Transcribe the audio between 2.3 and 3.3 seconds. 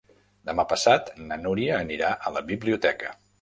a la biblioteca.